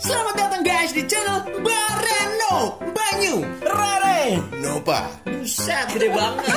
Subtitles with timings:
[0.00, 3.44] Selamat datang guys di channel Bareno Banyu.
[3.60, 4.40] Rare.
[4.56, 6.48] Nova Buset gede banget.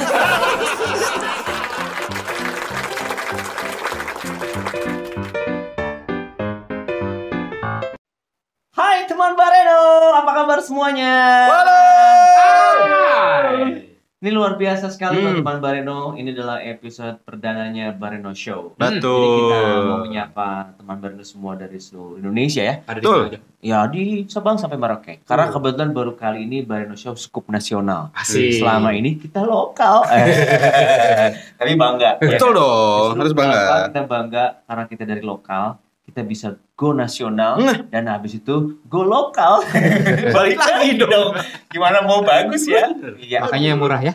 [8.72, 9.84] Hai teman Bareno,
[10.24, 11.52] apa kabar semuanya?
[14.24, 15.44] Ini luar biasa sekali Hmm.
[15.44, 16.16] teman Bareno.
[16.16, 18.72] Ini adalah episode perdananya Bareno Show.
[18.74, 19.04] Betul.
[19.04, 22.76] Jadi kita mau menyapa teman Bareno semua dari seluruh Indonesia ya.
[22.82, 23.20] Ada di Betul.
[23.20, 23.40] mana aja.
[23.60, 25.20] Ya di Sabang sampai Merauke.
[25.22, 28.16] Karena kebetulan baru kali ini Bareno Show skup nasional.
[28.16, 28.64] Asik.
[28.64, 30.08] Selama ini kita lokal.
[30.08, 30.24] Eh,
[31.60, 32.16] Tapi bangga.
[32.16, 32.60] ya Betul kan?
[32.64, 33.64] dong, harus bangga.
[33.92, 35.83] Kita bangga karena kita dari lokal,
[36.14, 37.90] kita bisa go nasional Nah.
[37.90, 39.66] dan habis itu go lokal.
[40.38, 41.34] Balik lagi dong.
[41.74, 42.86] Gimana mau bagus ya?
[43.18, 43.50] Iya.
[43.50, 44.14] Makanya yang murah ya.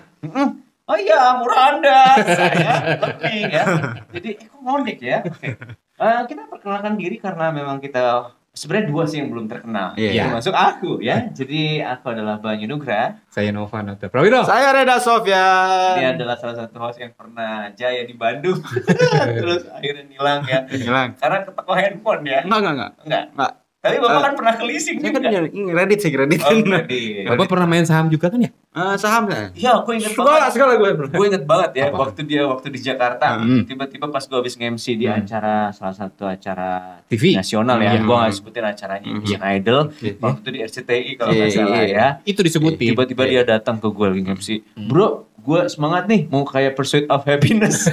[0.87, 1.99] Oh iya, murah Anda.
[2.23, 2.71] Saya
[3.03, 3.63] lebih ya.
[4.15, 5.27] Jadi kok ngondek ya?
[5.27, 5.59] Oke.
[5.99, 9.95] Eh, kita perkenalkan diri karena memang kita sebenarnya dua sih yang belum terkenal.
[9.95, 10.27] Iya.
[10.27, 11.31] Termasuk aku ya.
[11.31, 13.23] Jadi aku adalah Banyu Nugra.
[13.31, 14.43] Saya Nova Nata Prawiro.
[14.43, 16.03] Saya Reda Sofyan.
[16.03, 18.59] Dia adalah salah satu host yang pernah jaya di Bandung.
[19.39, 20.61] Terus akhirnya hilang ya.
[20.67, 21.15] Hilang.
[21.15, 22.43] Karena ke toko handphone ya.
[22.43, 22.93] Enggak, enggak, enggak.
[23.07, 23.25] Enggak.
[23.39, 23.53] Enggak.
[23.79, 25.39] Tapi Bapak Eh, kan pernah ke leasing Saya kan juga.
[25.49, 26.43] ini Reddit sih, Reddit.
[26.43, 27.31] Oh, kredit.
[27.31, 28.51] Bapak pernah main saham juga kan ya?
[28.51, 29.55] Eh, saham ya?
[29.55, 30.51] Iya, aku inget Sekolah, banget.
[30.51, 31.15] sekolah gue pernah.
[31.15, 31.97] Gue inget banget ya, Apa?
[32.01, 33.63] waktu dia waktu di Jakarta, Hmm.
[33.65, 35.19] tiba-tiba pas gue habis nge-MC di Hmm.
[35.21, 37.33] acara salah satu acara TV.
[37.33, 38.03] nasional ya, Iya.
[38.03, 39.15] gue nggak sebutin acaranya Hmm.
[39.17, 40.13] Indonesian Idol, Iya.
[40.19, 41.87] waktu itu di RCTI kalau Iya, nggak salah iya.
[41.87, 42.07] ya.
[42.25, 42.89] Itu disebutin.
[42.93, 44.89] Tiba-tiba dia datang ke gue lagi nge-MC, Hmm.
[44.91, 47.87] bro, gue semangat nih mau kayak Pursuit of Happiness.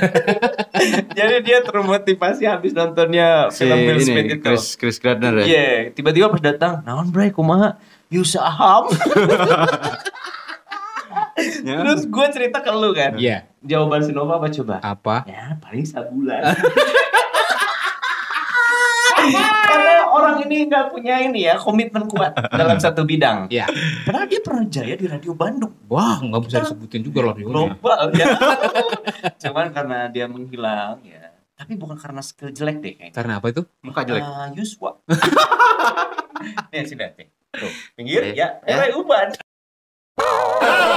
[1.17, 4.43] Jadi dia termotivasi habis nontonnya Si film Will ini, Smith itu.
[4.43, 5.45] Chris, Chris Gardner ya?
[5.45, 7.79] Iya, tiba-tiba pas datang, naon bre kumaha?
[8.09, 8.89] You saham.
[11.35, 11.83] Ya.
[11.83, 13.19] Terus gue cerita ke lu kan.
[13.19, 13.43] Iya.
[13.59, 14.80] Jawaban si Nova apa coba?
[14.80, 15.27] Apa?
[15.27, 16.41] Ya, paling sebulan.
[19.67, 23.47] Karena orang ini nggak punya ini ya komitmen kuat dalam satu bidang.
[23.47, 23.67] Iya.
[24.03, 27.35] Padahal dia pernah jaya di radio Bandung Wah, nggak bisa disebutin juga loh.
[27.35, 28.31] global ya.
[29.43, 31.36] Cuman karena dia menghilang ya.
[31.55, 33.15] Tapi bukan karena skill jelek deh kayaknya.
[33.15, 33.64] Karena apa itu?
[33.80, 34.23] Muka jelek.
[34.23, 34.99] Ah, Yuswa.
[36.67, 37.27] Nih sini nih.
[37.52, 38.59] Tuh, pinggir Eh, ya.
[38.64, 38.87] ya.
[38.87, 39.32] Eh, uban.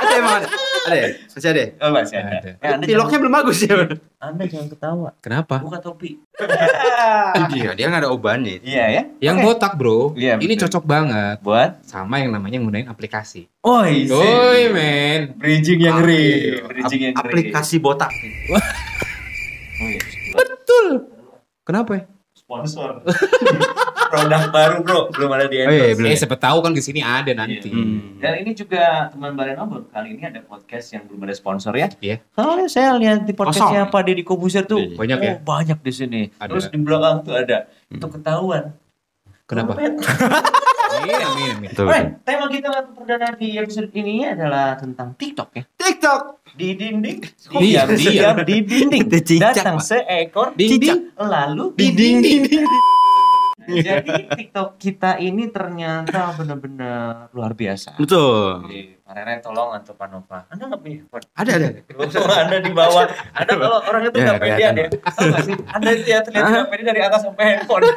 [0.00, 0.42] Ada emang
[0.86, 0.96] ada?
[0.96, 1.08] Ya?
[1.28, 1.68] Masih ada ya?
[1.80, 2.30] Oh, masih ada.
[2.30, 2.50] Ada.
[2.56, 3.74] Ya, anda, Piloknya jangan, belum bagus ya?
[4.20, 5.08] anda jangan ketawa.
[5.20, 5.54] Kenapa?
[5.60, 6.10] Buka topi.
[7.50, 8.60] Iya, dia nggak ada obannya.
[8.62, 9.02] Iya ya.
[9.20, 9.44] Yang Oke.
[9.48, 10.68] botak bro, Iya, ini betul.
[10.68, 13.48] cocok banget Buat sama yang namanya nggunain aplikasi.
[13.64, 16.60] Oi, Oi men, Bridging yang ngeri.
[16.64, 17.28] Bridging yang ngeri.
[17.28, 18.08] Aplikasi botak.
[18.08, 18.60] Oh,
[19.88, 20.00] iya.
[20.36, 20.86] betul.
[21.64, 22.02] Kenapa ya?
[22.50, 22.98] Sponsor.
[24.10, 25.98] Produk baru bro, belum ada di Oh, iya, endorse.
[26.02, 26.10] belum.
[26.10, 27.70] Eh siapa tahu kan di sini ada nanti.
[27.70, 28.18] Hmm.
[28.18, 31.86] Dan ini juga teman Bareno baru kali ini ada podcast yang belum ada sponsor ya.
[32.02, 32.18] Iya.
[32.34, 34.98] Soalnya saya lihat di podcastnya Pak Deddy Kobuser tuh Iya.
[34.98, 35.30] Banyak ya?
[35.30, 36.22] oh, banyak di sini.
[36.42, 36.50] Ada.
[36.50, 37.70] Terus di belakang tuh ada.
[37.86, 38.74] Itu ketahuan.
[39.46, 39.78] Kenapa?
[39.78, 41.86] Iya, Weh, betul.
[42.26, 45.62] tema kita perdana di episode ini adalah tentang TikTok ya.
[45.78, 46.39] TikTok.
[46.50, 47.18] Di dinding,
[47.52, 49.02] Diam, diam, di dinding.
[49.08, 51.14] Cicak, Datang seekor Dinding.
[51.16, 52.42] lalu Di dinding.
[53.70, 57.94] Jadi TikTok kita ini ternyata benar-benar luar biasa.
[57.94, 58.66] Betul.
[58.66, 60.38] Jadi, Pak Rere tolong atau Pak Nova.
[60.48, 61.22] Anda nggak punya handphone?
[61.34, 61.68] Ada, ada.
[61.86, 64.56] Kalau Anda di bawah, Anda kalau orang itu Ya, nggak pede ya.
[64.74, 64.90] kelihatan.
[65.06, 65.54] Tahu nggak sih?
[65.70, 67.82] Anda itu ya terlihat nggak pede dari atas sampai handphone.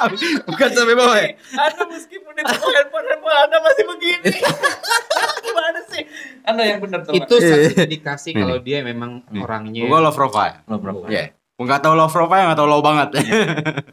[0.48, 1.28] Bukan sampai bawah ya?
[1.64, 4.30] Anda meskipun toko handphone, handphone Anda masih begini.
[5.46, 6.02] Gimana sih?
[6.42, 7.12] Anda yang benar tuh.
[7.12, 8.40] Itu satu indikasi Hmm.
[8.42, 9.84] kalau dia memang orangnya.
[9.84, 10.62] Gua low profile.
[10.64, 11.04] Lo berapa?
[11.06, 11.34] Iya.
[11.56, 13.08] Nggak tahu low profile, nggak tahu low banget.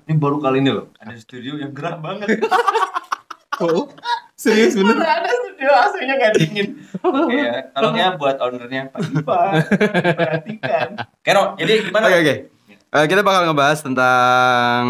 [0.08, 0.88] Ini baru kali ini loh.
[0.98, 2.40] Ada studio yang gerah banget.
[3.58, 3.90] Oh,
[4.34, 4.94] serius bener?
[4.94, 6.68] Bener ada studio AC-nya nggak dingin.
[7.02, 9.52] Oke ya, tolongnya buat ownernya Pak Ivan.
[10.14, 10.88] Perhatikan.
[11.20, 12.06] Kero, jadi gimana?
[12.06, 12.36] Oke oke.
[12.88, 14.84] Eh, kita bakal ngebahas tentang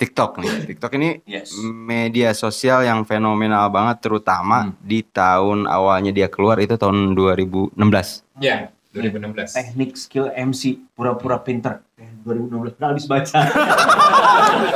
[0.00, 0.50] TikTok nih.
[0.72, 1.52] TikTok ini Yes.
[1.60, 4.74] media sosial yang fenomenal banget, terutama Hmm.
[4.80, 8.24] di tahun awalnya dia keluar itu tahun 2016.
[8.40, 9.52] Ya, 2016.
[9.52, 11.84] Teknik skill MC pura-pura pinter.
[12.00, 13.38] Eh, 2016 udah habis baca.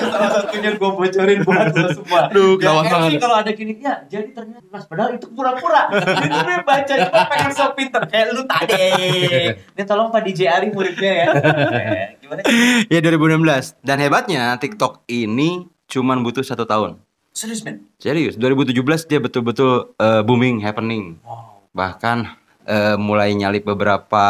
[0.05, 2.21] Salah satunya gue bocorin buat lo semua.
[2.29, 3.21] Aduh, Ya, MC banget.
[3.21, 5.89] kalau ada gini, ya jadi ternyata mas padahal itu pura-pura.
[6.21, 8.85] Itu dia baca cuma pengen so pinter kayak lu tadi.
[9.75, 11.29] Ini tolong Pak DJ Ari muridnya ya.
[11.75, 12.41] Eh, Gimana?
[12.87, 13.81] Ya 2016.
[13.81, 17.01] Dan hebatnya TikTok ini cuman butuh satu tahun.
[17.31, 17.89] Serius men?
[17.99, 21.19] Serius, 2017 dia betul-betul eh, booming, happening.
[21.21, 21.67] Wow.
[21.73, 22.19] Bahkan
[22.65, 24.27] eh, mulai nyalip beberapa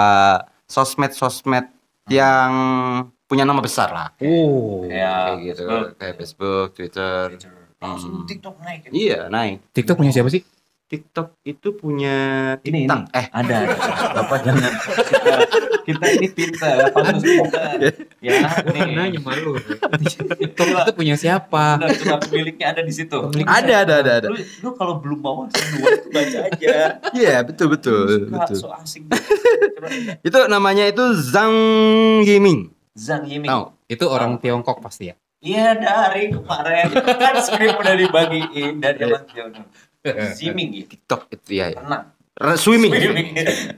[0.67, 1.69] sosmed-sosmed
[2.07, 2.53] yang
[3.25, 4.09] punya nama besar lah.
[4.21, 4.85] Oh.
[4.85, 5.87] Ya, Kayak gitu, Facebook.
[5.97, 7.25] kayak Facebook, Twitter.
[7.81, 8.27] Langsung Hmm.
[8.27, 8.81] TikTok naik.
[8.85, 8.91] ya.
[8.93, 9.57] Iya, naik.
[9.73, 10.41] TikTok punya siapa sih?
[10.85, 12.17] TikTok itu punya
[12.61, 13.01] Ini, TikTok.
[13.03, 13.17] ini.
[13.17, 13.77] Eh, Ada, ada.
[14.15, 14.73] Bapak jangan.
[14.85, 15.37] Kita,
[15.83, 17.77] kita ini pintar, pantas bukan.
[18.21, 18.33] Ya,
[18.69, 18.93] nih.
[18.93, 19.57] Nanya malu.
[20.37, 21.81] TikTok itu punya siapa?
[21.81, 23.17] Benar, coba pemiliknya ada di situ.
[23.43, 24.29] ada ada ada ada.
[24.29, 26.77] Lu, lu kalau belum mau semua itu baca aja.
[27.11, 28.57] Iya, betul betul, Suka, betul.
[28.61, 29.03] so asik.
[29.09, 29.89] Coba,
[30.21, 31.57] Itu namanya itu Zhang
[32.23, 32.69] Yiming.
[32.93, 33.49] Zhang Yiming.
[33.49, 33.65] Tahu?
[33.89, 35.17] Itu orang Tiongkok pasti ya.
[35.41, 39.69] Iya dari kemarin kan skrip udah dibagiin dari zaman Tiongkok.
[40.37, 40.85] Ziming ya.
[40.85, 41.67] TikTok itu ya.
[41.73, 41.81] ya.
[41.81, 42.05] Renang.
[42.35, 42.91] Re- Swimming.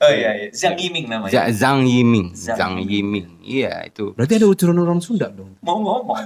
[0.00, 0.48] Oh iya iya.
[0.50, 1.28] Zhang Yiming namanya.
[1.28, 2.32] Z- Zhang Yiming.
[2.32, 3.26] Zhang Zhang Yiming.
[3.44, 4.16] Iya, itu.
[4.16, 5.54] Berarti ada unsur orang Sunda dong.
[5.60, 6.24] Mau ngomong.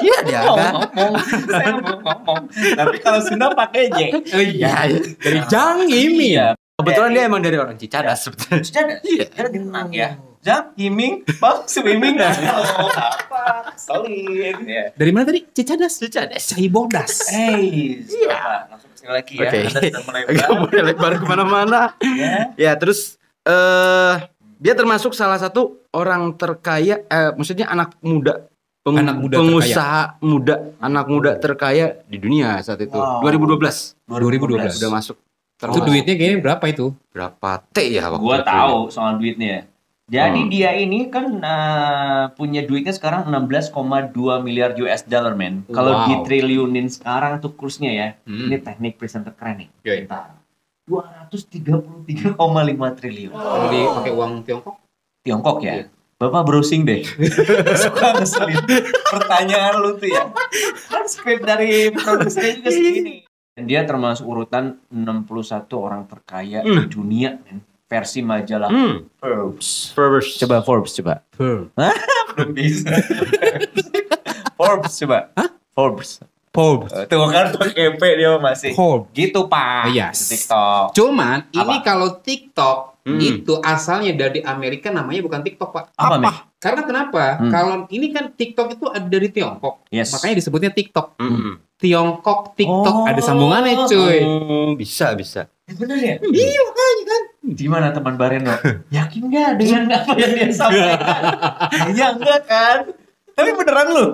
[0.00, 0.72] Iya, dia Mau ada.
[0.74, 1.12] ngomong.
[1.46, 2.42] Saya mau ngomong.
[2.50, 4.00] Tapi kalau Sunda pakai J.
[4.32, 4.42] Iya,
[4.88, 4.98] iya.
[4.98, 6.56] Dari Jang Imi ya.
[6.74, 8.64] Kebetulan dia emang dari orang Cicadas sebetulnya.
[8.64, 8.94] Sudah ada.
[9.04, 9.24] Iya.
[9.28, 10.10] Dia lagi renang ya.
[10.40, 12.16] Zhang Yiming, Bang swimming.
[12.16, 13.70] Oh, apa?
[13.70, 14.56] Keselin.
[14.64, 14.84] Ya.
[14.90, 15.44] Dari mana tadi?
[15.46, 16.00] Cicadas.
[16.00, 16.48] Cicadas.
[16.48, 17.28] Cai Bodas.
[17.28, 19.44] Hey, Bapak, langsung ke sini lagi ya.
[19.44, 19.58] Oke.
[19.68, 20.30] Sudah melebar.
[20.32, 21.80] Agak boleh lebar ke mana-mana.
[22.00, 22.56] ya.
[22.56, 24.14] Ya, terus eh
[24.56, 28.48] dia termasuk salah satu orang terkaya, eh, maksudnya anak muda,
[28.80, 32.92] peng- Anak muda pengusaha muda, anak muda terkaya di dunia saat itu.
[32.92, 33.20] Wow.
[33.20, 34.72] 2012 2012.
[34.78, 35.16] udah masuk.
[35.16, 36.86] Itu Termasuk duitnya kayaknya berapa itu?
[37.10, 38.48] berapa T ya waktu Gua itu?
[38.48, 39.68] tahu soal duitnya.
[40.10, 40.50] Jadi Hmm.
[40.50, 45.62] dia ini kan eh, punya duitnya sekarang 16,2 miliar US dollar men.
[45.66, 46.04] Kalau Wow.
[46.04, 48.08] di triliunin sekarang tuh kursnya ya.
[48.24, 48.50] Hmm.
[48.50, 49.68] Ini teknik presenter keren nih.
[49.80, 49.98] Yoi.
[50.04, 50.34] Bentar.
[50.90, 52.34] 233,5
[52.92, 53.30] triliun.
[53.30, 54.76] Kalau di pakai uang Tiongkok?
[55.22, 55.74] Tiongkok ya.
[55.76, 55.86] Iya.
[56.18, 57.00] Bapak browsing deh.
[57.80, 58.60] Suka ngeselin
[59.06, 60.28] pertanyaan lu tuh ya.
[60.90, 63.14] Kan skrip dari produsernya juga segini.
[63.50, 65.24] Dan dia termasuk urutan 61
[65.76, 66.90] orang terkaya di Hmm.
[66.90, 67.62] dunia men.
[67.90, 69.10] Versi majalah Hmm.
[69.18, 69.90] Forbes.
[69.90, 70.38] Forbes.
[70.38, 71.26] Coba Forbes coba.
[71.34, 72.86] Belum bisa.
[74.54, 75.18] Forbes coba.
[75.72, 76.10] Forbes.
[76.50, 76.90] Forbes.
[76.92, 78.74] Eh, Tuh kan pakai P dia masih.
[78.74, 79.10] Forbes.
[79.10, 79.90] Gitu Pak.
[79.90, 80.18] Yes.
[80.20, 80.94] Di TikTok.
[80.94, 81.82] Cuman ini Apa?
[81.84, 83.16] kalau TikTok Hmm.
[83.16, 85.84] itu asalnya dari Amerika namanya bukan TikTok pak.
[85.96, 86.36] Apa, Men?
[86.60, 87.40] Karena kenapa?
[87.40, 87.48] Hmm.
[87.48, 90.12] Kalau ini kan TikTok itu ada dari Tiongkok, Yes.
[90.12, 91.16] makanya disebutnya TikTok.
[91.16, 91.64] Hmm.
[91.80, 93.08] Tiongkok TikTok Oh.
[93.08, 94.20] ada sambungannya cuy.
[94.20, 95.48] Oh, bisa bisa.
[95.70, 96.14] Eh, Bener ya?
[96.20, 97.22] Iya makanya kan.
[97.52, 98.50] Gimana teman Bareno?
[98.96, 101.22] Yakin nggak dengan apa yang dia sampaikan?
[101.88, 102.78] Iya enggak kan?
[103.32, 104.06] Tapi beneran lu?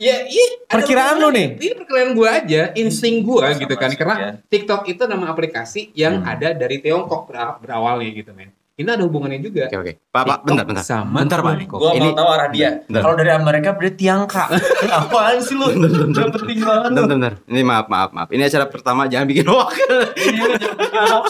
[0.00, 0.64] Ya, iya.
[0.64, 1.60] Perkiraan lu nih?
[1.60, 3.90] Ini perkiraan gua aja, insting gua Sama gitu kan.
[3.92, 4.30] Karena ya.
[4.40, 6.30] TikTok itu nama aplikasi yang Hmm.
[6.30, 8.48] ada dari Tiongkok ber- berawalnya gitu men.
[8.80, 9.68] Ini ada hubungannya juga.
[9.68, 9.92] Oke oke.
[10.08, 10.80] Pak Pak, bentar bentar.
[10.82, 11.68] Sama Bentar Pak.
[11.68, 12.70] Gua Ini mau tahu arah dia.
[12.82, 14.48] Kalau dari Amerika berarti Tiangka.
[15.04, 15.68] Apaan sih lu?
[15.68, 17.32] Udah penting banget bentar, bentar.
[17.44, 18.28] Ini maaf maaf maaf.
[18.28, 19.70] Ini acara pertama jangan bikin hoax.
[20.16, 21.26] Ini lu jangan bikin hoax.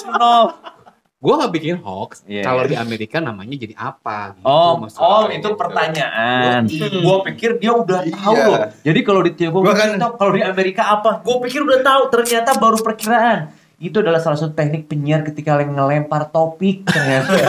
[1.21, 2.25] Gua nggak bikin hoax.
[2.25, 2.41] Iya.
[2.41, 4.33] Kalau di Amerika namanya jadi apa?
[4.33, 5.05] Gitu, Oh, maksudnya.
[5.05, 6.61] oh itu pertanyaan.
[6.65, 6.89] Iya.
[6.99, 8.47] Gua pikir dia udah tahu Iya.
[8.47, 8.59] loh.
[8.81, 11.21] Jadi kalau di Tiongkok kan- kalau di Amerika apa?
[11.21, 12.03] Gua pikir udah tahu.
[12.09, 13.53] Ternyata baru perkiraan.
[13.81, 17.33] Itu adalah salah satu teknik penyiar ketika ngelempar topik ternyata.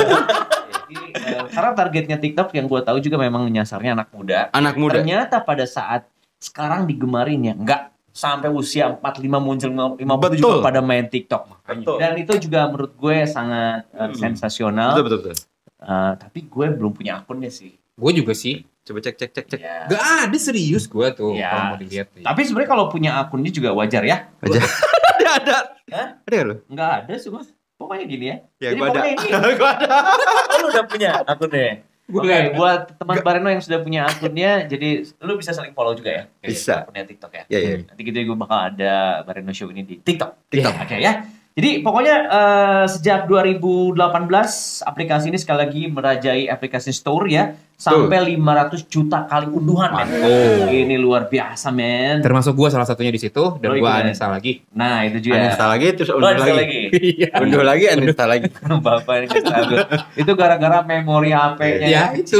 [0.87, 4.47] Jadi, eh, karena targetnya TikTok yang gua tahu juga memang nyasarnya anak muda.
[4.51, 4.99] Anak muda.
[4.99, 6.07] Ternyata pada saat
[6.39, 7.81] sekarang digemarin ya, enggak
[8.11, 11.63] sampai usia 45 muncul 50 juga pada main TikTok.
[11.63, 11.95] Betul.
[11.95, 14.15] Dan itu juga menurut gue sangat eh, Hmm.
[14.15, 14.95] sensasional.
[14.95, 15.35] Betul betul betul.
[15.81, 17.75] Eh, tapi gue belum punya akunnya sih.
[17.91, 18.63] Gue juga sih.
[18.81, 19.59] Coba cek cek cek cek.
[19.61, 19.85] Ya.
[19.87, 21.53] Gak ada serius gue tuh Ya.
[21.53, 22.07] kalau mau dilihat.
[22.11, 22.23] nih.
[22.23, 24.27] Tapi sebenarnya kalau punya akunnya juga wajar ya.
[24.41, 24.59] Aja.
[25.37, 25.57] ada ada.
[25.91, 26.07] Hah?
[26.27, 26.55] Ada nggak lu?
[26.75, 27.47] Ada sih mas.
[27.79, 28.37] Pokoknya gini ya.
[28.61, 28.99] Ya Jadi gua ada.
[29.01, 29.55] pokoknya ini.
[29.61, 29.87] gua ada.
[30.51, 31.69] Oh, lu udah punya akunnya.
[32.11, 32.49] Gua Oke, ada.
[32.59, 34.89] buat teman Bareno yang sudah punya akunnya, jadi
[35.23, 36.23] lu bisa saling follow juga ya.
[36.43, 36.83] Bisa.
[36.83, 37.43] Akunnya TikTok ya.
[37.47, 37.75] Ya ya.
[37.87, 40.51] Nanti gitu gue bakal ada Bareno Show ini di TikTok.
[40.51, 40.75] TikTok.
[40.75, 41.23] Oke ya.
[41.51, 43.99] Jadi pokoknya eh, sejak 2018
[44.81, 47.43] aplikasi ini sekali lagi merajai aplikasi store ya
[47.75, 50.07] sampai 500 juta kali unduhan men.
[50.21, 50.63] Oh.
[50.65, 52.21] Ini luar biasa men.
[52.21, 53.99] Termasuk gue salah satunya di situ dan Oh, gue iya.
[54.01, 54.63] uninstall lagi.
[54.71, 55.43] Nah itu juga.
[55.43, 56.53] Uninstall lagi terus unduh lagi.
[56.55, 56.81] lagi.
[57.11, 57.29] Iya.
[57.37, 58.47] Unduh lagi uninstall lagi.
[58.87, 59.27] Bapak ini
[60.15, 62.39] itu gara-gara memori HP-nya Ya, yang itu.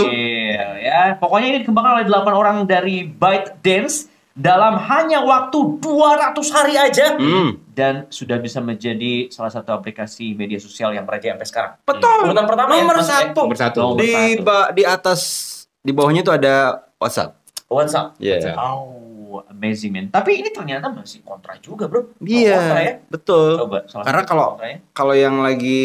[0.80, 1.20] ya.
[1.20, 7.60] Pokoknya ini dikembangkan oleh 8 orang dari ByteDance dalam hanya waktu 200 hari aja Hmm.
[7.82, 11.74] Dan sudah bisa menjadi salah satu aplikasi media sosial yang merajai sampai sekarang.
[11.82, 12.30] Betul.
[12.30, 13.06] Urutan pertama ya, Nomor ya?
[13.10, 13.42] satu.
[13.50, 13.82] Nomor satu.
[13.98, 15.20] Di ba- di atas
[15.82, 17.34] di bawahnya tuh ada WhatsApp.
[17.66, 18.14] WhatsApp.
[18.22, 18.54] Iya.
[18.54, 20.06] Oh, amazing man.
[20.14, 22.14] Tapi ini ternyata masih kontra juga, Bro.
[22.22, 22.94] Iya, ya.
[23.10, 23.58] betul.
[23.66, 24.78] Coba salah Karena kalau- kontranya.
[24.94, 25.82] Kalau yang lagi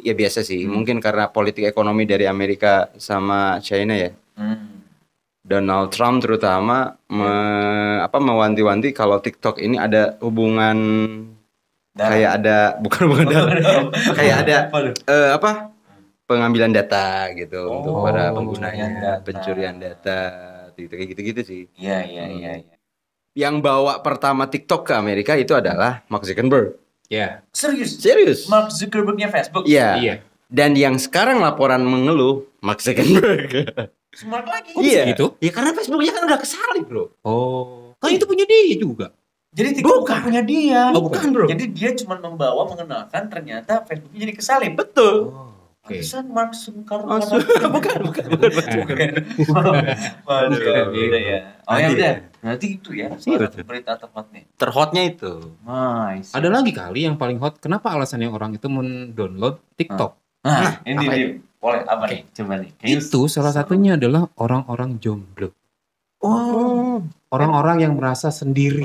[0.00, 4.08] ya biasa sih, mungkin karena politik ekonomi dari Amerika sama China ya.
[4.40, 4.73] Hmm.
[5.44, 10.76] Donald Trump terutama me- apa mewanti-wanti kalau TikTok ini ada hubungan
[11.92, 13.26] Dan- kayak ada bukan bukan
[14.16, 14.56] kayak ada
[15.04, 15.70] eh, apa
[16.24, 19.12] pengambilan data gitu Oh, untuk para penggunanya data.
[19.20, 20.20] pencurian data
[20.74, 21.62] gitu kayak gitu-gitu sih.
[21.76, 22.52] Iya, iya, iya.
[22.58, 22.74] iya.
[23.36, 26.80] Yang bawa pertama TikTok ke Amerika itu adalah Mark Zuckerberg.
[27.06, 27.44] Ya.
[27.52, 28.00] Serius?
[28.00, 28.48] Serius?
[28.48, 29.68] Mark Zuckerbergnya Facebook?
[29.68, 30.00] Iya.
[30.00, 30.14] Iya.
[30.48, 33.68] Dan yang sekarang laporan mengeluh Mark Zuckerberg.
[34.14, 34.70] Smart lagi.
[34.76, 35.04] iya.
[35.06, 35.34] gitu?
[35.38, 37.04] Ya karena Facebooknya kan udah kesalip, Bro.
[37.20, 37.92] Oh.
[37.98, 39.10] Kan itu punya dia juga.
[39.50, 40.90] Jadi TikTok bukan punya dia.
[40.90, 41.46] Oh, bukan, Bro.
[41.46, 44.72] Jadi dia cuma membawa mengenalkan ternyata Facebooknya jadi kesalip.
[44.74, 45.30] Betul.
[45.30, 45.50] Oh.
[45.84, 46.00] Oke.
[46.00, 47.12] Pantesan Mark Zuckerberg.
[47.12, 48.24] Oh, su- bukan, bukan, bukan,
[48.80, 49.08] bukan.
[50.24, 50.56] Waduh,
[50.90, 51.38] beda ya.
[51.64, 51.88] Oh ya Iya.
[51.92, 53.52] udah, berarti itu ya Iya, salah betul.
[53.52, 54.40] satu berita tepatnya.
[54.56, 55.32] Terhotnya itu.
[55.60, 56.30] Nice.
[56.32, 57.60] Ada lagi kali yang paling hot.
[57.60, 60.16] Kenapa alasannya orang itu mendownload TikTok?
[60.40, 61.28] Nah, ini apa dia.
[61.64, 62.20] Boleh apa nih?
[62.30, 62.70] Coba nih.
[62.76, 65.48] Kayaknya Itu salah satunya adalah orang-orang jomblo.
[66.20, 67.00] Oh.
[67.28, 68.84] Orang-orang yang merasa sendiri.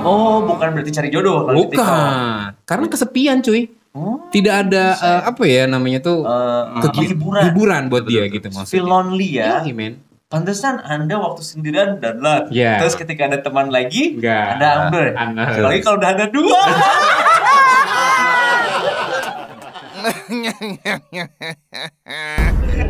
[0.00, 1.58] Oh, bukan berarti cari jodoh kalau.
[1.60, 2.48] Bukan.
[2.62, 3.66] Karena kesepian, cuy.
[3.90, 7.42] Oh, Tidak ada eh, apa ya namanya tuh eh, kegi- hiburan.
[7.46, 8.34] hiburan buat Betul, dia betul.
[8.34, 8.82] gitu Feel maksudnya.
[8.84, 9.52] lonely ya.
[9.62, 9.94] Iya, men.
[10.26, 12.50] Pantesan Anda waktu sendirian download.
[12.50, 12.82] Iya.
[12.82, 14.46] Terus ketika ada teman lagi, Enggak.
[14.54, 15.06] Anda ambil.
[15.14, 15.42] Anda.
[15.46, 16.60] Apalagi kalau udah ada dua.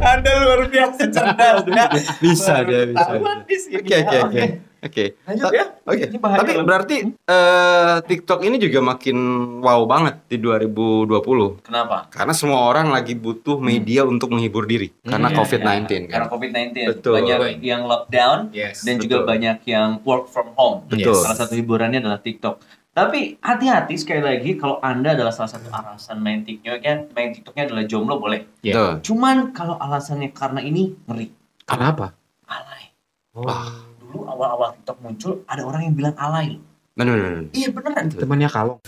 [0.05, 1.87] Anda luar biasa cerdas ya.
[2.21, 3.11] Bisa dia, bisa.
[3.19, 4.43] Oke, oke, oke.
[4.85, 5.17] Oke.
[5.49, 5.65] Ya.
[5.89, 6.05] Oke.
[6.13, 9.17] Tapi berarti eh, TikTok ini juga makin
[9.65, 11.65] wow banget di 2020.
[11.65, 12.05] Kenapa?
[12.13, 16.01] Karena semua orang lagi butuh media untuk menghibur diri karena Hmm, COVID-19 Ya, kan.
[16.13, 16.77] Karena COVID-19.
[17.01, 17.13] Betul.
[17.17, 18.85] Banyak yang lockdown Yes.
[18.85, 19.29] dan juga betul.
[19.33, 20.85] banyak yang work from home.
[20.85, 21.17] Betul.
[21.17, 22.61] Salah satu hiburannya adalah TikTok.
[22.95, 27.67] Tapi hati-hati sekali lagi kalau Anda adalah salah satu alasan main TikToknya kan, main TikToknya
[27.67, 28.47] adalah jomblo boleh.
[28.63, 28.75] Iya.
[28.79, 28.93] Tuh.
[29.11, 31.27] Cuman kalau alasannya karena ini ngeri,
[31.67, 32.15] Kenapa?
[32.47, 32.95] alay.
[33.35, 33.83] Wah.
[33.99, 36.55] Dulu awal-awal TikTok muncul ada orang yang bilang alay.
[36.55, 36.63] loh.
[36.95, 37.31] Benar benar.
[37.35, 37.51] benar.
[37.51, 38.05] Iya beneran.
[38.15, 38.79] Temannya kalong.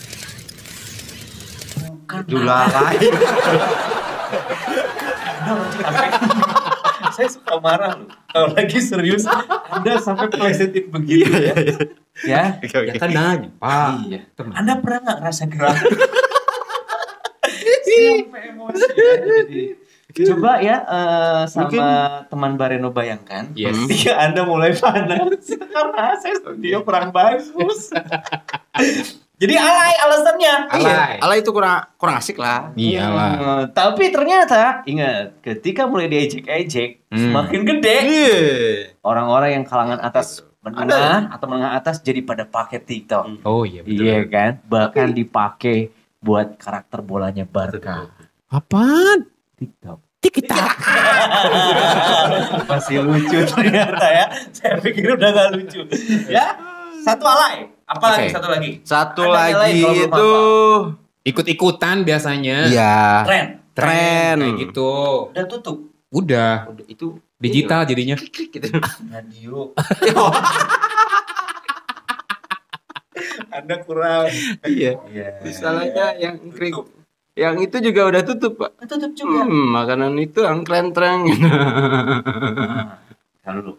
[1.83, 2.95] Bukan Dulu alay.
[5.35, 5.51] Anda
[5.83, 6.09] sampai
[7.11, 8.07] saya suka marah loh.
[8.31, 9.27] Kalau lagi serius,
[9.67, 11.55] Anda sampai plesetin begitu ya.
[12.23, 12.57] Ya.
[12.57, 12.97] Oke Ya oke.
[12.97, 13.89] kan nanya, Pak.
[14.05, 14.19] Iya.
[14.33, 14.53] Teman.
[14.55, 15.77] Anda pernah nggak ngerasa gerah?
[17.87, 19.13] Sampai emosi ya.
[19.37, 19.63] Jadi,
[20.25, 21.69] Coba ya eh, sama
[22.25, 23.53] teman Bareno bayangkan.
[23.53, 23.77] Yes.
[23.85, 27.93] Ketika Anda mulai panas karena saya studio kurang bagus.
[29.37, 30.53] Jadi alay alasannya.
[30.73, 31.13] Alay.
[31.21, 32.73] Ala itu kurang kurang asik lah.
[32.73, 33.29] Iyalah.
[33.31, 37.31] Hmm, tapi ternyata ingat ketika mulai diejek-ejek Hmm.
[37.31, 38.35] semakin gede Iya.
[38.99, 43.47] orang-orang yang kalangan atas menengah atau menengah atas jadi pada pakai TikTok.
[43.47, 44.03] Oh iya betul.
[44.03, 44.51] Iya kan?
[44.67, 48.11] Bahkan dipakai buat karakter bolanya Barca.
[48.51, 49.29] Apaan?
[49.55, 49.99] TikTok.
[50.19, 50.71] TikTok.
[52.69, 54.25] Masih lucu ternyata ya.
[54.51, 55.81] Saya pikir udah gak lucu.
[56.27, 56.57] Ya,
[57.05, 57.71] satu alay.
[57.87, 58.35] Apa lagi Oke.
[58.35, 58.71] satu lagi?
[58.83, 60.29] Satu Ada lagi itu
[61.27, 62.71] Ikut-ikutan biasanya.
[62.71, 62.97] Iya.
[63.27, 63.45] Tren.
[63.75, 64.35] Tren.
[64.39, 64.91] Kayak gitu.
[65.35, 65.77] Udah tutup.
[66.07, 66.71] Udah.
[66.71, 68.15] Udah, Itu Digital jadinya.
[68.17, 68.67] gitu.
[69.13, 69.71] Radio.
[73.57, 74.29] Anda kurang.
[74.65, 74.97] Iya.
[75.09, 75.27] Iya.
[75.41, 76.73] Misalnya yang krik
[77.37, 78.81] yang itu juga udah tutup, Pak.
[78.89, 79.45] Tutup juga.
[79.45, 81.29] Hmm, makanan itu yang klentreng.
[81.37, 82.97] Nah,
[83.45, 83.77] kalau.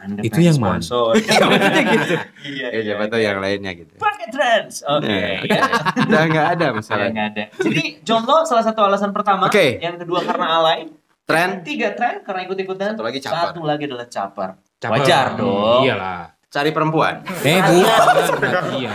[0.00, 0.80] Anda Itu yang mana?
[0.84, 1.16] sponsor.
[1.20, 2.16] gitu.
[2.44, 2.66] Iya.
[2.76, 3.96] Ya siapa tahu yang lainnya gitu.
[3.96, 4.84] Pakai trends.
[4.84, 5.08] Oke.
[5.08, 5.64] Nah, ya.
[6.04, 7.08] Udah nggak ada masalah.
[7.08, 7.44] nggak ada.
[7.56, 9.48] Jadi jomblo salah satu alasan pertama.
[9.48, 9.80] Oke.
[9.80, 10.88] Yang kedua karena alay.
[11.24, 12.94] Tren Tiga tren karena ikut-ikutan.
[12.94, 13.44] Satu lagi capar.
[13.48, 14.50] Satu lagi adalah capar.
[14.76, 14.92] Caper.
[14.92, 15.82] Wajar dong.
[15.82, 16.22] Iyalah.
[16.46, 17.18] cari perempuan.
[17.42, 18.62] Eh bukan.
[18.78, 18.94] Iya.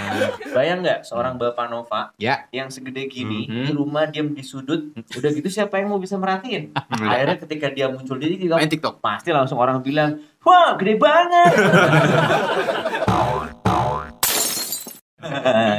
[0.49, 2.47] Bayang nggak seorang Bapak Nova Ya.
[2.49, 3.65] yang segede gini Mhm.
[3.67, 6.71] di rumah diam di sudut, udah gitu siapa yang mau bisa merhatiin?
[6.71, 8.93] Akhirnya ketika dia muncul di TikTok, Main TikTok.
[9.01, 11.51] pasti langsung orang bilang, wah gede banget.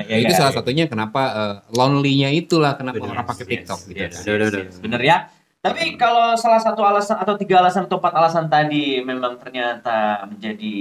[0.05, 3.97] Ya, itu salah satunya kenapa eh, lonely-nya itulah kenapa orang pakai Yes, TikTok gitu.
[3.97, 4.77] yes, udah, yes, yes.
[4.79, 5.17] Bener ya.
[5.61, 10.75] Tapi kalau salah satu alasan atau tiga alasan atau empat alasan tadi memang ternyata menjadi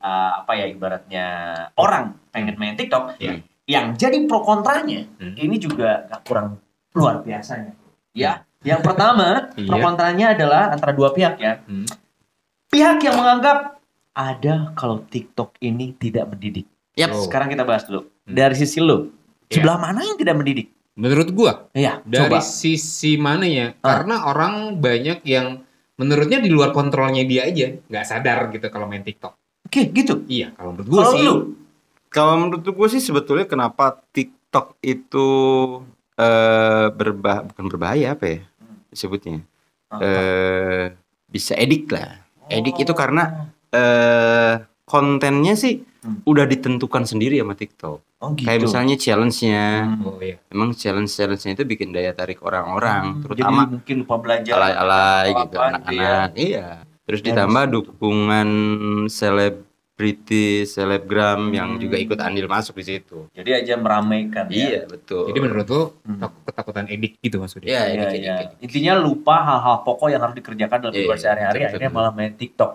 [0.00, 1.26] uh, apa ya ibaratnya
[1.76, 3.44] orang pengen main TikTok, Iya.
[3.68, 5.36] yang jadi pro kontranya Hmm.
[5.36, 6.56] ini juga gak kurang
[6.96, 7.76] luar biasanya.
[8.16, 9.84] Ya, yang pertama pro Iya.
[9.84, 11.60] kontranya adalah antara dua pihak ya.
[11.68, 11.84] Hmm.
[12.72, 13.84] Pihak yang menganggap
[14.16, 16.64] ada kalau TikTok ini tidak mendidik.
[16.96, 17.12] Yap.
[17.12, 17.20] Oh.
[17.20, 18.32] Sekarang kita bahas dulu Hmm.
[18.32, 19.12] dari sisi lo.
[19.52, 19.60] Iya.
[19.60, 20.72] Sebelah mana yang tidak mendidik?
[20.92, 22.44] Menurut gua Iya, dari coba.
[22.44, 23.72] sisi mananya?
[23.80, 23.96] Ah.
[24.00, 25.64] Karena orang banyak yang
[25.96, 29.32] menurutnya di luar kontrolnya dia aja nggak sadar gitu kalau main TikTok.
[29.64, 30.20] Oke, gitu.
[30.28, 31.24] Iya, kalau menurut gua Kalau sih.
[31.24, 31.34] lu,
[32.12, 35.28] Kalau menurut gue sih sebetulnya kenapa TikTok itu
[36.12, 38.40] eh berbah bukan berbahaya apa ya
[38.92, 39.40] disebutnya
[39.96, 40.92] eh
[41.24, 42.20] bisa edik lah.
[42.52, 46.18] Edik itu karena eh kontennya sih Hmm.
[46.26, 47.98] udah ditentukan sendiri sama TikTok.
[48.02, 48.42] oh gitu.
[48.50, 49.86] Kayak misalnya challenge-nya.
[49.86, 50.02] Hmm.
[50.02, 50.42] Oh iya.
[50.50, 55.56] Emang challenge-challenge-nya itu bikin daya tarik orang-orang, Jadi terutama mungkin lupa belajar alay-alay atau gitu
[55.56, 56.28] apa anak-anak.
[56.34, 56.68] Iya.
[57.06, 58.48] Terus Ya, ditambah dukungan
[60.02, 63.30] selebritis, selebgram yang juga ikut andil masuk di situ.
[63.30, 64.58] Jadi aja meramaikan ya.
[64.58, 65.30] Iya, betul.
[65.30, 65.82] Jadi menurut lu
[66.18, 67.68] takut- ketakutan edik gitu maksudnya?
[67.68, 68.34] Iya, Iya, iya.
[68.58, 71.98] Intinya lupa hal-hal pokok yang harus dikerjakan dalam Iya, kehidupan iya, sehari-hari betul, akhirnya betul.
[72.00, 72.70] malah main TikTok.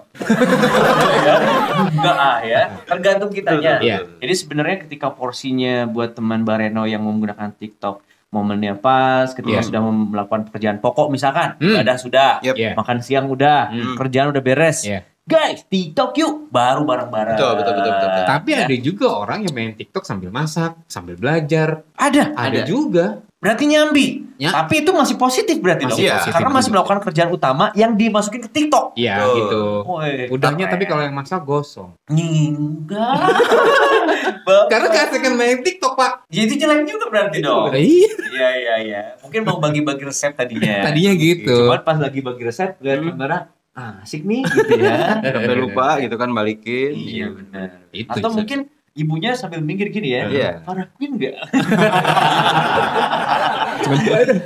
[1.18, 1.36] Ya,
[1.78, 3.74] Enggak ah ya, tergantung kitanya.
[3.80, 3.98] Iya.
[4.18, 9.66] Jadi sebenarnya ketika porsinya buat teman Bareno yang menggunakan TikTok momennya pas ketika Iya.
[9.66, 11.74] sudah melakukan pekerjaan pokok misalkan Hmm.
[11.74, 12.56] ibadah sudah Yep.
[12.56, 12.72] Iya.
[12.76, 13.96] makan siang udah Hmm.
[13.96, 15.08] kerjaan udah beres Iya.
[15.28, 18.26] Guys TikTok yuk baru bareng-bareng Betul, betul, betul, betul, betul.
[18.26, 18.64] Tapi Ya.
[18.64, 21.84] ada juga orang yang main TikTok sambil masak, sambil belajar.
[21.94, 22.62] ada Ada, Ada.
[22.64, 23.06] juga.
[23.38, 24.50] berarti nyambi Ya.
[24.52, 26.14] tapi itu masih positif berarti Masih dong Iya.
[26.18, 26.74] positif karena masih juga.
[26.74, 29.62] melakukan kerjaan utama yang dimasukin ke TikTok Iya gitu.
[29.84, 31.94] Woi, Udahnya tapi kalau yang masak gosong.
[32.08, 33.14] Enggak.
[34.72, 36.26] Karena keasikan main TikTok, Pak.
[36.28, 37.68] Ya itu jelek juga berarti dong.
[37.70, 38.10] Iya.
[38.28, 39.02] Iya iya iya.
[39.22, 40.84] Mungkin mau bagi-bagi resep tadinya.
[40.84, 41.68] Tadinya gitu.
[41.68, 43.42] Cuman pas lagi bagi resep lihat kamera ah,
[43.78, 45.22] asik nih gitu ya.
[45.22, 46.92] Sampai lupa gitu kan balikin.
[46.94, 47.70] iya benar.
[47.94, 48.38] Itu Atau bisa.
[48.42, 48.60] mungkin
[48.94, 50.26] ibunya sambil minggir gini ya.
[50.26, 50.50] Iya.
[50.66, 51.38] Parah Queen enggak?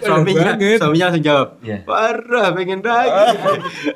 [0.01, 1.47] Suaminya, suaminya langsung jawab.
[1.61, 1.77] Iya.
[1.83, 3.37] Parah, pengen lagi.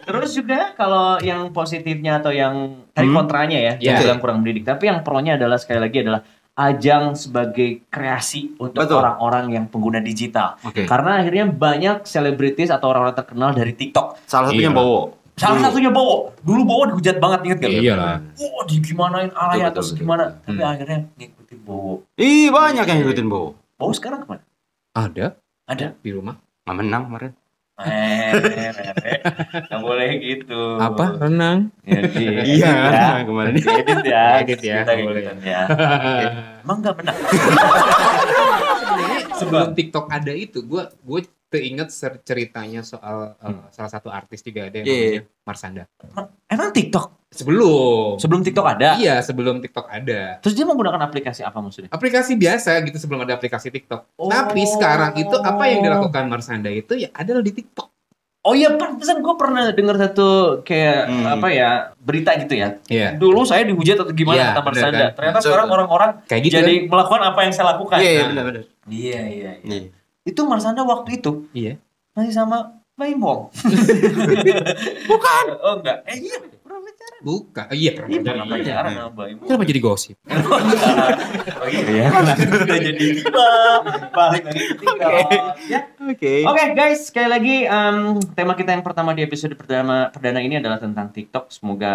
[0.01, 2.55] Terus juga kalau yang positifnya atau yang
[2.91, 3.17] tadi Hmm.
[3.17, 3.83] kontranya ya, Iya.
[3.83, 4.63] yang bilang kurang mendidik.
[4.63, 6.23] Tapi yang pronya adalah sekali lagi adalah
[6.55, 9.03] ajang sebagai kreasi untuk Betul.
[9.03, 10.55] orang-orang yang pengguna digital.
[10.63, 10.87] Oke.
[10.87, 14.23] Karena akhirnya banyak selebritis atau orang-orang terkenal dari TikTok.
[14.23, 14.77] Salah satunya Iya.
[14.79, 15.01] Bowo.
[15.35, 15.65] Salah Dulu.
[15.67, 16.15] satunya Bowo.
[16.41, 17.71] Dulu Bowo dihujat banget inget gak?
[17.71, 18.15] Iya lah.
[18.39, 20.39] Wah, di gimanain alay atau gimana.
[20.41, 20.71] Tapi Hmm.
[20.71, 21.93] akhirnya ngikutin Bowo.
[22.15, 23.49] Ih, banyak yang ngikutin Bowo.
[23.75, 24.43] Bowo sekarang ke mana?
[24.95, 25.35] Ada
[25.67, 25.91] Ada.
[25.99, 26.39] di rumah.
[26.63, 27.31] Nggak menang kemarin.
[27.75, 28.31] Eh,
[29.67, 30.79] nggak boleh gitu.
[30.79, 31.19] Apa?
[31.19, 31.75] Renang.
[31.83, 33.07] Jadi, Iya, ya.
[33.27, 33.51] kemarin.
[33.59, 34.23] Edit ya.
[34.39, 35.61] Edit ya, Kita gitu ya.
[36.63, 37.15] Emang nggak benar.
[39.55, 44.67] Sebelum TikTok ada itu, gue gue keinget ser- ceritanya soal uh, salah satu artis juga
[44.67, 44.97] ada yang Iya.
[44.97, 45.83] namanya Marsanda.
[46.45, 47.05] Emang TikTok?
[47.31, 48.15] Sebelum.
[48.15, 48.95] Sebelum TikTok ada?
[48.95, 50.39] Iya, sebelum TikTok ada.
[50.39, 51.91] Terus dia menggunakan aplikasi apa maksudnya?
[51.91, 54.15] Aplikasi biasa gitu sebelum ada aplikasi TikTok.
[54.15, 54.27] Oh.
[54.27, 57.94] Tapi sekarang itu apa yang dilakukan Marsanda itu ya adalah di TikTok.
[58.45, 60.27] Oh iya, pantesan gue pernah dengar satu
[60.61, 61.25] kayak Hmm.
[61.33, 62.77] apa ya berita gitu ya.
[62.85, 63.17] Iya.
[63.17, 64.93] Dulu saya dihujat atau gimana Iya, kata Marsanda.
[64.93, 65.09] kan?
[65.13, 65.47] Ternyata Betul.
[65.49, 66.55] sekarang orang-orang Kayak gitu.
[66.61, 67.97] jadi melakukan apa yang saya lakukan.
[67.97, 68.63] Iya, iya, Nah, benar-benar.
[68.85, 69.73] Iya, iya, iya.
[69.81, 69.89] Iya.
[70.23, 71.81] Itu Marsanda waktu itu Iya.
[72.13, 72.57] masih sama
[72.93, 73.49] Baim Wong.
[75.09, 75.45] Bukan.
[75.59, 75.97] Oh enggak.
[76.05, 76.37] Eh iya,
[77.05, 77.21] pernah pacaran.
[77.21, 77.65] Bukan.
[77.71, 79.37] Iya, pernah Iya, Wong.
[79.41, 80.15] Kenapa jadi gosip?
[81.55, 82.07] Oh iya ya.
[82.11, 83.49] Udah jadi tiba.
[84.11, 84.61] Balik lagi.
[85.65, 85.81] Ya.
[85.99, 86.33] Oke.
[86.43, 87.97] Oke guys, sekali lagi em,
[88.33, 91.49] tema kita yang pertama di episode perdana perdana ini adalah tentang TikTok.
[91.49, 91.93] Semoga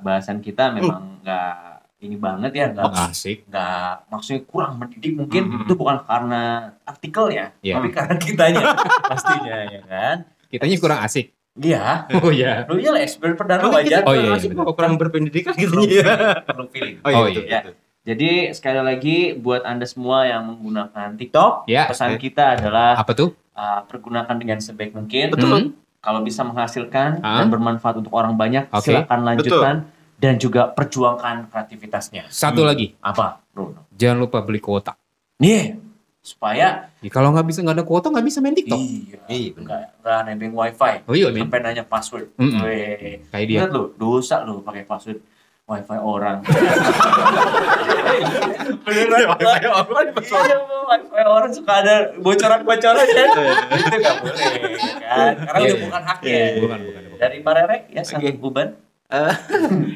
[0.00, 1.54] bahasan kita memang nggak
[2.00, 3.44] ini banget ya, nggak Asik.
[3.44, 5.62] nggak maksudnya kurang mendidik mungkin Mhm.
[5.62, 6.42] itu bukan karena
[6.80, 7.74] artikelnya, Iya.
[7.76, 8.62] tapi karena kitanya
[9.10, 10.16] pastinya ya kan.
[10.48, 11.34] Kitanya kurang asik.
[11.60, 12.08] Iya.
[12.24, 12.64] Oh iya.
[12.66, 14.00] Lu ya lah expert perdana Oh, wajar.
[14.02, 14.64] Oh, iya, iya, Masih benar.
[14.64, 16.40] kok kurang berpendidikan gitu ya.
[16.42, 16.96] Perlu feeling.
[17.00, 17.60] Oh iya, Oh, betul, iya.
[17.62, 17.74] betul.
[18.00, 22.24] Jadi sekali lagi buat anda semua yang menggunakan TikTok, Ya, pesan oke.
[22.24, 23.36] kita adalah Apa tuh?
[23.52, 25.28] uh, pergunakan dengan sebaik mungkin.
[25.30, 25.52] Betul.
[25.52, 25.68] Hmm.
[26.00, 27.44] Kalau bisa menghasilkan Ah.
[27.44, 28.88] dan bermanfaat untuk orang banyak, Oke.
[28.88, 29.74] silakan lanjutkan
[30.16, 32.24] dan juga perjuangkan kreativitasnya.
[32.26, 32.72] Satu Hmm.
[32.72, 32.96] lagi.
[32.98, 33.84] Apa, Bruno?
[33.92, 34.96] Jangan lupa beli kuota.
[35.36, 35.76] Nih,
[36.20, 38.76] supaya Ya, kalau nggak bisa nggak ada kuota nggak bisa main TikTok.
[38.76, 39.88] iya, Iya, enggak
[40.26, 41.00] nebeng wifi.
[41.04, 41.32] Oh iya.
[41.32, 42.28] Sampai nanya password.
[42.36, 42.60] Mm-mm.
[42.60, 43.24] Weh.
[43.26, 43.60] Kayak dia.
[43.66, 45.24] Lu, dosa lu pakai password
[45.64, 46.44] wifi orang.
[48.84, 50.06] Beneran wifi orang.
[50.12, 53.24] Iya, wifi orang suka ada bocoran-bocoran ya.
[53.24, 53.42] Itu
[53.96, 54.48] nggak boleh
[55.00, 55.32] kan.
[55.40, 55.74] Karena Iya, udah iya.
[55.80, 56.28] bukan haknya.
[56.30, 57.18] Iya, Bukan, bukan, bukan.
[57.18, 58.36] Dari Pak Rere ya satu Oke.
[58.38, 58.68] beban.
[59.10, 59.34] Eh,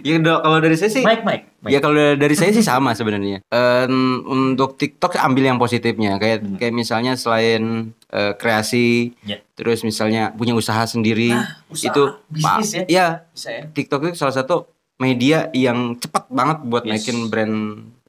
[0.10, 1.44] ya kalau dari saya sih Mike, Mike.
[1.62, 1.70] Mike.
[1.70, 3.46] Ya kalau dari saya sih sama sebenarnya.
[3.46, 3.94] Em,
[4.26, 6.56] untuk TikTok ambil yang positifnya, kayak Hmm.
[6.58, 9.38] kayak misalnya selain eh, kreasi, Ya.
[9.54, 11.34] terus misalnya punya usaha sendiri,
[11.66, 12.82] usaha, itu bisnis ya.
[12.86, 13.62] ya Bisa ya.
[13.66, 16.90] TikTok itu salah satu media yang cepat banget buat Yes.
[17.02, 17.56] naikin brand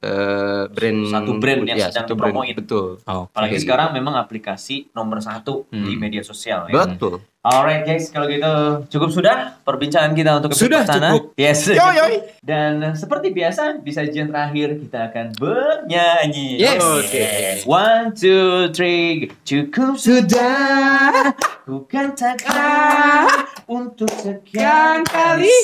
[0.06, 2.54] eh, brand Satu brand yang ya, sedang dipromoin.
[2.54, 3.62] betul Oh, Apalagi Oke.
[3.62, 5.98] sekarang memang aplikasi nomor satu di Hmm.
[5.98, 6.66] media sosial.
[6.66, 6.86] Ya.
[6.86, 8.50] betul Alright guys, kalau gitu
[8.90, 11.14] cukup sudah perbincangan kita untuk Sudah pertama.
[11.14, 11.24] cukup.
[11.36, 11.62] Yes.
[11.62, 11.94] cukup.
[11.94, 12.18] yoi.
[12.42, 16.58] Dan seperti biasa di sajian terakhir kita akan bernyanyi.
[16.58, 16.82] Yes.
[16.82, 17.26] Oke.
[17.64, 19.30] One, two, three.
[19.42, 21.30] Cukup sudah.
[21.62, 23.30] Ku katakan
[23.70, 25.54] untuk sekian kali.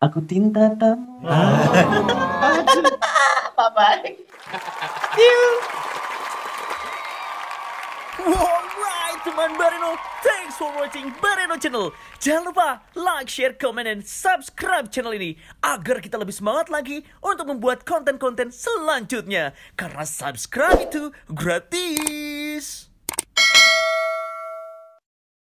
[0.00, 1.22] Aku cinta kamu.
[3.56, 4.16] Bye bye.
[8.26, 9.92] Alright teman Bareno,
[10.24, 11.92] thanks for watching Bareno Channel.
[12.16, 17.44] Jangan lupa like, share, comment, dan subscribe channel ini agar kita lebih semangat lagi untuk
[17.52, 19.52] membuat konten-konten selanjutnya.
[19.76, 22.95] Karena subscribe itu gratis.